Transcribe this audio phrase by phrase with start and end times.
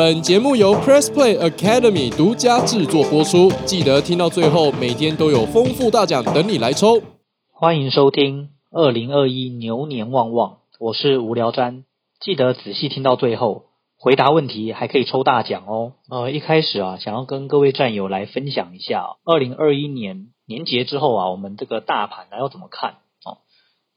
[0.00, 7.02] 本节目由 Press Play Academy 独家制作播出，记得听到最后，每天都有丰富大奖等你来抽。
[7.52, 11.84] 欢迎收听二零二一牛年旺旺，我是无聊詹，
[12.18, 13.64] 记得仔细听到最后，
[13.98, 15.92] 回答问题还可以抽大奖哦。
[16.08, 22.92] 呃，一开始啊，想要跟各位战友来分享一下，二零二一年年节之后啊，我们这个大盘呢要怎么看
[23.26, 23.44] 哦？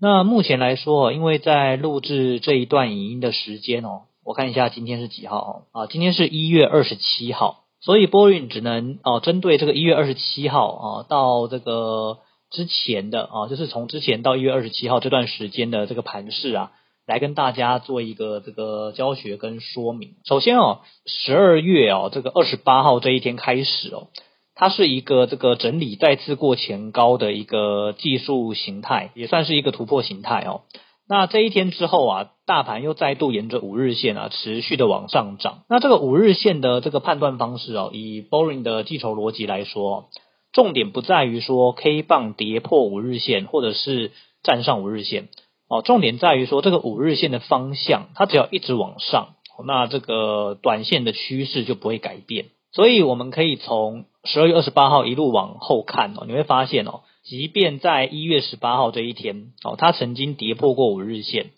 [0.00, 5.62] 那目前来说，因为在录制这一段影音的时间哦，我看一下今天是几号？
[5.72, 12.18] 啊，今天是一月二十七号，所以波运只能哦针对这个一月二十七号啊到这个。
[12.52, 16.72] 之前的啊，就是从之前到一月二十七号这段时间的这个盘势啊，
[17.06, 20.16] 来跟大家做一个这个教学跟说明。
[20.24, 24.08] 首先哦，十二月哦，这个二十八号这一天开始哦，
[24.56, 30.62] 它是一个这个整理再次过前高的一个技术形态，也算是一个突破形态哦。
[31.10, 35.64] 那这一天之后啊，大盘又再度沿着五日线啊持续的往上涨。
[35.68, 40.04] 那这个五日线的这个判断方式哦，以 Boring 的计筹逻辑来说。
[40.52, 44.12] 重点不在于说 K 棒跌破五日线，或者是
[44.44, 45.30] 站上五日线
[45.68, 49.34] 哦，重点在于说这个五日线的方向，它只要一直往上，
[49.66, 52.46] 那这个短线的趋势就不会改变。
[52.70, 57.00] 所以我们可以从十二月二十八号一路往后看哦，你会发现哦，
[57.30, 61.50] 即便在一月十八号这一天哦，它曾经跌破过五日线，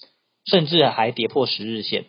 [0.45, 2.05] 甚至还跌破十日线。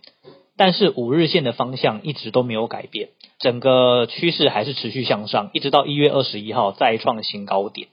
[0.57, 7.87] 但是五日线的方向一直都没有改变，整个趋势还是持续向上，一直到一月二十一号再创新高点，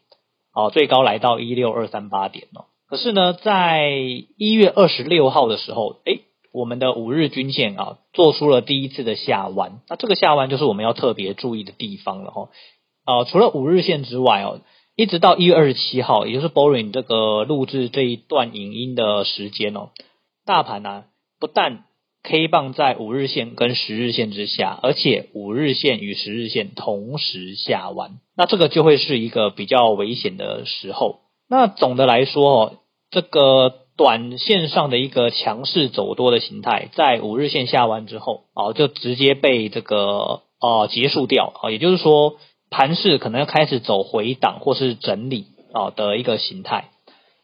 [0.53, 2.65] 哦，最高来到一六二三八点哦。
[2.89, 3.89] 可是呢，在
[4.37, 12.49] 一月二十六号的时候，诶，我们的五日均线啊，做出了第一次的下弯，那这个下弯就是我们要特别注意的地方了哈。
[13.07, 14.61] 哦，除了五日线之外哦，
[15.01, 19.89] 一直到一月二十七号，也就是 Boring 这个录制这一段影音的时间哦，
[20.45, 21.05] 大盘呢
[21.39, 21.85] 不但
[22.23, 31.21] K 棒在五日线跟十日线之下，而且五日线与十日线同时下弯，那这个就会是一个比较危险的时候。
[31.49, 32.73] 那总的来说哦，
[33.11, 42.37] 这个短线上的一个强势走多的形态，在五日线下弯之后哦，就直接被这个哦结束掉啊，也就是说
[42.71, 46.89] 盘势可能要开始走回档或是整理啊的一个形态，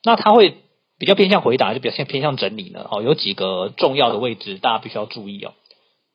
[0.02, 0.56] 那它会。
[0.98, 2.86] 比较偏向回答，就表现偏向整理呢。
[2.90, 5.52] 哦，有几个重要的位置，大家必须要注意哦。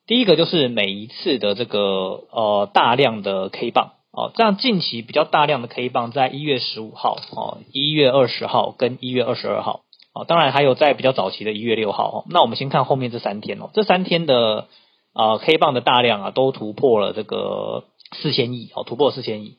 [0.08, 9.82] 第一个就是每一次的这个呃大量的 K 棒哦，这样近期比较大量的 K 棒，在一月十五号哦、一月二十号跟一月二十二号
[10.14, 12.24] 哦，当然还有在比较早期的一月六号哦。
[12.28, 14.66] 那我们先看后面这三天哦，这三天的
[15.12, 19.56] 啊 K 棒的大量啊，都突破了这个四千亿哦，突破四千亿。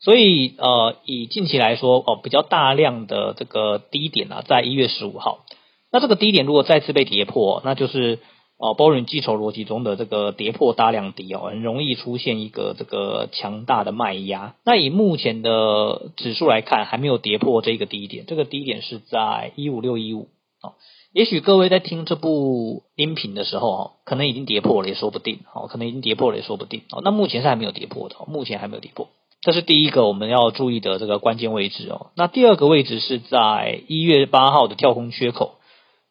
[0.00, 5.46] 所以呃，以近期来说哦，比较大量的这个低点啊，在一月十五号。
[5.90, 8.18] 那这个低点如果再次被跌破，那就是
[8.58, 14.56] 哦，波人计筹逻辑中的这个跌破大量低哦，很容易出现一个这个强大的卖压。
[14.64, 20.28] 那以目前的指数来看，还没有跌破这个低点，这个低点是在一五六一五
[20.62, 20.74] 哦。
[21.14, 27.02] 也许各位在听这部音频的时候哦，可能已经跌破了也说不定哦，可能已经跌破了也说不定哦。
[27.04, 29.06] 那目前是还没有跌破的，目前还没有跌破。
[29.40, 32.08] 这是第一个我们要注意的这个关键位置哦。
[32.16, 35.54] 那第二个位置是在一月八号的跳空缺口，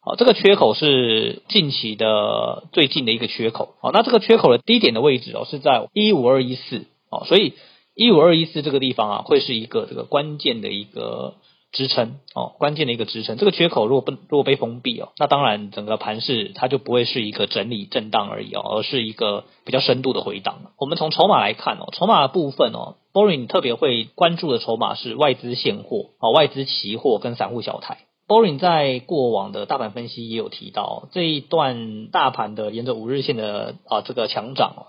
[0.00, 7.52] 好，这个缺口是近期的最近的一个缺口，好，那这个缺口的低点的位置哦是在一五二一四，哦，所以
[7.94, 11.34] 一五二一四这个地方啊会是一个这个关键的一个。
[11.74, 20.72] 支撑哦，关键的一个支撑，这个缺口如果不如果被封闭哦，那当然整个盘势它就不会是一个整理震荡而已哦，而是一个比较深度的回档。
[20.78, 27.98] 我们从筹码来看哦，筹码的部分哦，Boring 特别会关注的筹码是外资现货哦，外资期货跟散户小台。
[28.26, 34.82] Boring 在过往的大盘分析也有提到，这一段大盘的沿着五日线的啊这个强涨哦，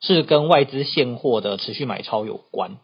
[0.00, 2.78] 是跟外资现货的持续买超有关。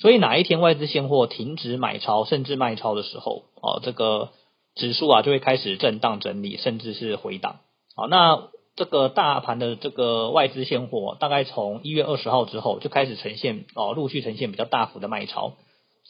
[0.00, 4.30] 所以哪一天外资现货停止买超甚至卖超的时候，哦，这个
[4.74, 7.56] 指数啊就会开始震荡整理，甚至是回档。
[7.94, 15.52] 好，那这个大盘的这个外资现货，大概从一月二十号之后就开始呈现哦，陆续呈现比较大幅的卖超。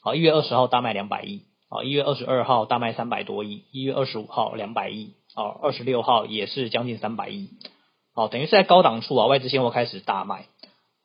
[0.02, 7.48] 好，一月二十号大卖两百亿，啊，一月二十二号大卖三百多亿，一月二十五号两百亿，哦，二十六号也是将近三百亿。
[8.14, 10.46] 好，等于是在高档处啊，外资现货开始大卖。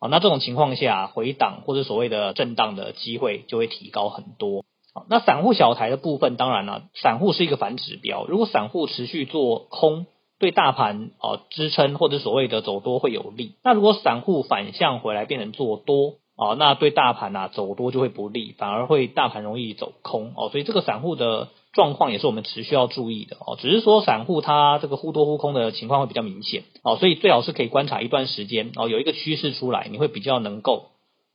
[0.10, 4.64] 那这种情况下，回档或者所谓的震荡的机会就会提高很多。
[4.94, 8.26] 好，那散户小台的部分，当然了，散户是一个反指标。
[8.28, 10.06] 如果散户持续做空，
[10.40, 13.56] 对大盘啊支撑或者所谓的走多会有利。
[13.64, 20.50] 那如果散户反向回来变成做多啊，那对大盘啊走多就会不利，反而会大盘容易走空哦。
[20.50, 23.58] 所以这个散户的状况也是我们持续要注意的哦。
[23.58, 30.88] 只是说散户它这个忽多忽空的情况会比较明显哦，所以最好是可以观察一段时间哦，有一个趋势出来，你会比较能够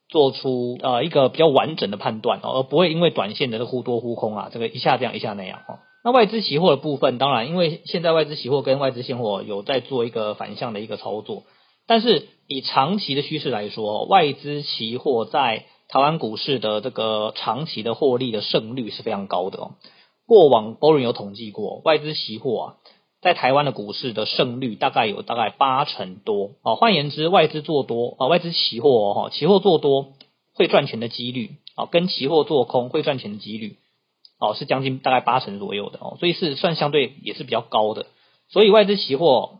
[0.09, 5.79] 做出呃一个比较完整的判断哦，而不会因为短线的忽多忽空啊，这个一下这样一下那样哦。
[6.03, 11.45] 那外资期货的部分，当然因为现在外资期货跟外资现货有在做一个反向的一个操作，
[11.87, 19.75] 但是以长期的趋势来说，外资期货在台湾股市的这个长期的获利的胜率是非常高的哦。
[20.27, 22.75] 过往 b o r i n 有统计过，外资期货啊，
[23.23, 26.75] 在台湾的股市的胜率大概有大概八成多啊。
[26.75, 30.15] 换言之，外资做多啊，外资期货哈，期货做多
[30.53, 33.77] 会赚钱的几率啊，跟期货做空会赚钱的几率。
[34.41, 38.07] 哦，是将近大概八成左右的哦，所以是算相对也是比较高的。
[38.49, 39.60] 所以外资期货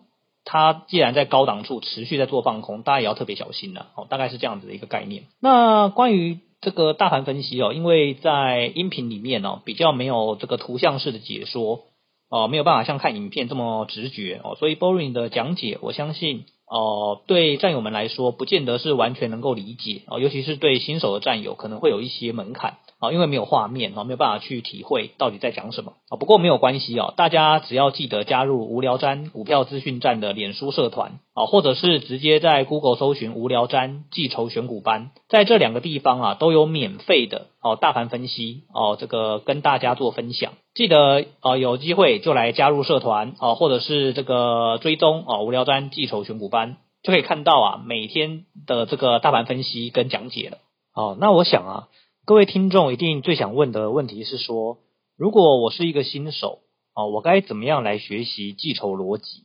[0.53, 3.87] 它既然在高档处持续在做放空，大家也要特别小心了。
[3.95, 5.27] 哦，大概是这样子的一个概念。
[5.41, 11.83] 那关于这个大盘分析哦，因为在音频里面呢比较没有这个图像式的解说
[12.29, 22.79] 哦，没有办法像看影片这么直觉哦，所以 Boring 的讲解，我相信哦对战友们来说不见得是完全能够理解哦，尤其是对新手的战友可能会有一些门槛。
[23.01, 26.19] 啊，因为没有画面啊，没有办法去体会到底在讲什么啊。
[26.19, 40.53] 不过没有关系哦，大家只要记得加入无聊詹股票资讯站的脸书社团啊，或者是直接在 Google 搜寻无聊詹记仇选股班，在这两个地方啊都有免费的哦大盘分析哦，这个跟大家做分享。
[40.81, 50.57] 记得啊，有机会就来加入社团啊，或者是这个追踪啊无聊詹记仇选股班，就可以看到啊每天的这个大盘分析跟讲解了。
[50.95, 51.89] 哦，那我想啊。
[52.25, 54.79] 各位听众一定最想问的问题是说，
[55.19, 56.61] 如果我是一个新手
[56.95, 59.43] 啊，我该怎么样来学习记仇逻辑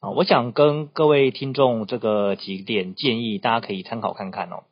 [0.00, 0.10] 啊？
[0.10, 4.64] 我想跟各位听众这个几点建议，大家可以参考看看哦。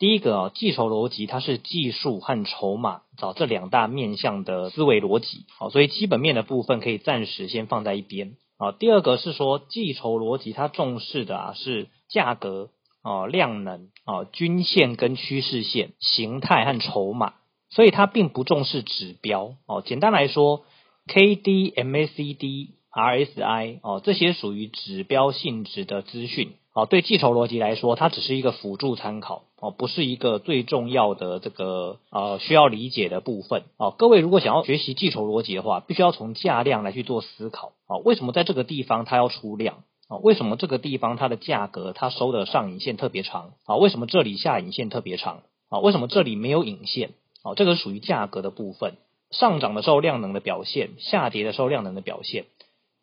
[0.00, 8.72] 第一个啊，计筹逻辑它是技术和筹码找这两大面向的思维逻辑，好，所以基本面的部分可以暂时先放在一边啊。
[8.72, 12.70] 第二个是说，计筹逻辑它重视的啊是价格。
[13.02, 17.32] 哦，量能哦，均线跟趋势线形态和筹码，
[17.70, 19.80] 所以它并不重视指标哦。
[19.80, 20.66] 简单来说
[21.06, 26.86] ，K D M A C D R S I 哦，这些属于指标性质的资讯哦。
[26.86, 33.94] 对计筹逻辑来说，它只是一个辅助参考哦，不是一个最重要的这个呃需要理解的部分哦。
[33.96, 37.96] 各位如果想要学习计筹逻辑的话，必须要从价量来去做思考啊。
[37.98, 39.84] 为什么在这个地方它要出量？
[40.08, 43.52] 啊，为什么这个地方它的价格它收的上影线特别长？
[43.64, 45.42] 啊，为什么这里下影线特别长？
[45.68, 47.10] 啊，为什么这里没有影线？
[47.42, 48.94] 啊，这个属于价格的部分。
[49.30, 52.46] 上涨的时候量能的表现，下跌的时候量能的表现，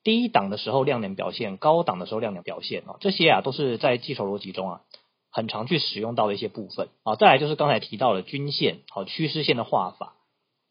[0.04, 4.82] 低档的时候量能表现，高档的时候量能表现啊，这些啊都是在技术逻辑中啊
[5.30, 7.16] 很常去使用到的一些部分啊。
[7.16, 10.16] 再来就是刚才提到的均线，好趋势线的画法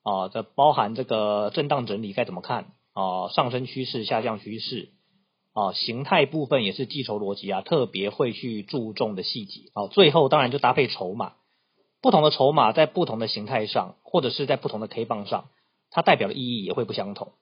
[0.02, 3.28] 啊，这包含这个震荡整理该怎么看啊？
[3.28, 4.90] 上升趋势、下降趋势。
[5.58, 9.70] 啊，形态部分也是计筹逻辑啊，特别会去注重的细节。
[9.73, 11.32] 啊，最后当然就搭配筹码，
[12.02, 15.49] 不同的筹码在不同的形态上，或者是在不同的 K 棒上，
[15.90, 17.32] 它代表的意义也会不相同。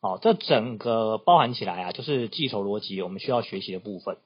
[0.00, 4.18] 哦，这整个包含起来啊，就是计筹逻辑我们需要学习的部分。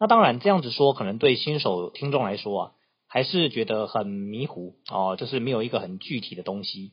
[0.00, 2.72] 那当然这样子说，可能对新手听众来说啊，
[3.08, 6.92] 还是觉得很迷糊哦，就是没有一个很具体的东西。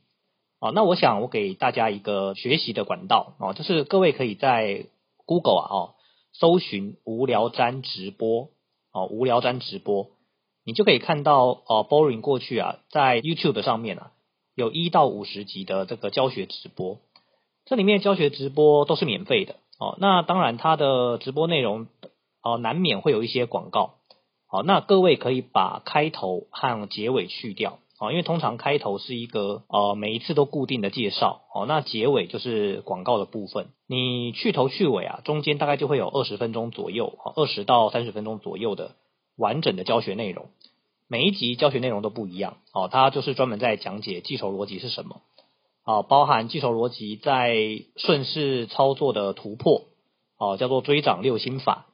[0.60, 4.86] 哦，那我想我给大家一个学习的管道哦，就是各位可以在。
[5.28, 5.94] Google 啊，
[6.34, 8.50] 搜寻无聊詹直播，
[8.92, 10.10] 哦，无聊詹直播，
[10.64, 14.12] 你就可以看到，哦，Boring 过去啊，在 YouTube 上面啊，
[14.54, 17.00] 有一到五十集的这个教学直播，
[17.66, 21.88] 这里面教学直播都是免费的，哦，那当然它的直播内容，
[22.42, 23.96] 哦，难免会有一些广告，
[24.46, 27.80] 好，那各位可以把开头和结尾去掉。
[27.98, 33.68] 哦，因为通常开头是一个呃每一次都固定的介绍，哦，那结尾就是广告的部分。
[33.88, 38.96] 你去头去尾啊，中间大概就会有二十分钟左右，二十到三十分钟左右的
[39.36, 40.50] 完整的教学内容。
[41.08, 45.22] 每一集教学内容都不一样，哦，它就是专门在讲解记仇逻辑是什么，
[45.86, 47.56] 啊，包含技术逻辑在
[47.96, 49.84] 顺势操作的突破，
[50.36, 51.86] 啊，叫做追涨六星法，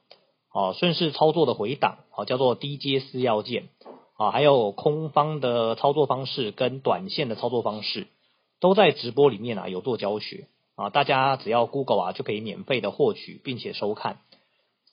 [0.49, 3.69] 啊，顺势操作的回档，啊，叫做低阶四要件。
[4.15, 8.05] 啊，还有空方的操作方式跟短线的操作方式，
[8.59, 14.19] 都在直播里面啊有做教学啊，大家只要 Google 啊就可以免费的获取并且收看，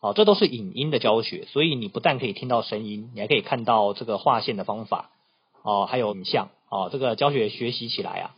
[0.01, 5.11] 啊，这都是影音的教学，所以你不但可以听到声音，你还可以看到这个划线的方法，
[5.63, 8.35] 哦，还有影像，哦，这个教学学习起来啊，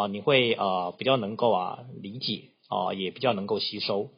[0.00, 4.08] 啊，你会呃比较能够啊理解，啊，也比较能够吸收。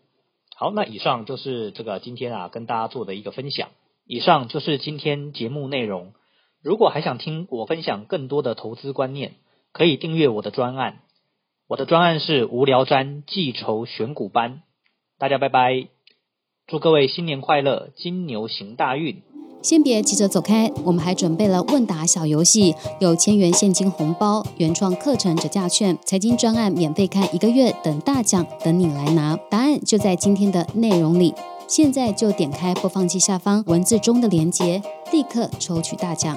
[0.55, 3.71] 好，那以上就是这个今天啊跟大家做的一个分享。
[4.07, 6.13] 以上就是今天节目内容。
[6.63, 9.35] 如果还想听我分享更多的投资观念，
[9.73, 11.01] 可以订阅我的专案。
[11.69, 14.63] 我的专案是无聊詹记仇选股班，
[15.19, 15.89] 大家拜拜，
[16.67, 19.23] 祝各位新年快乐，金牛行大运。
[19.63, 29.39] 先别急着走开，我们还准备了问答小游戏，有千元现金红包、原创课程折价券、财经专案免费看一个月等大奖等你来拿。
[29.49, 31.33] 答案就在今天的内容里，
[31.69, 36.37] 现在就点开播放器下方文字中的链接，立刻抽取大奖。